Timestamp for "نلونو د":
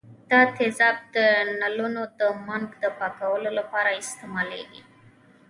1.61-2.21